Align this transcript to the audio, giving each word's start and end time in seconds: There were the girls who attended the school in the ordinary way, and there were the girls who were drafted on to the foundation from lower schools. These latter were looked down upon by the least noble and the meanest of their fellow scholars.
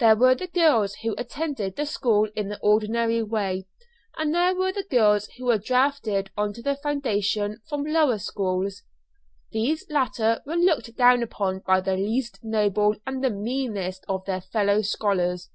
There 0.00 0.16
were 0.16 0.34
the 0.34 0.48
girls 0.48 0.96
who 0.96 1.14
attended 1.16 1.76
the 1.76 1.86
school 1.86 2.28
in 2.36 2.50
the 2.50 2.58
ordinary 2.60 3.22
way, 3.22 3.64
and 4.18 4.34
there 4.34 4.54
were 4.54 4.70
the 4.70 4.84
girls 4.90 5.26
who 5.38 5.46
were 5.46 5.56
drafted 5.56 6.30
on 6.36 6.52
to 6.52 6.60
the 6.62 6.76
foundation 6.76 7.62
from 7.70 7.86
lower 7.86 8.18
schools. 8.18 8.82
These 9.50 9.86
latter 9.88 10.42
were 10.44 10.56
looked 10.56 10.94
down 10.98 11.22
upon 11.22 11.60
by 11.60 11.80
the 11.80 11.96
least 11.96 12.38
noble 12.42 12.96
and 13.06 13.24
the 13.24 13.30
meanest 13.30 14.04
of 14.10 14.26
their 14.26 14.42
fellow 14.42 14.82
scholars. 14.82 15.48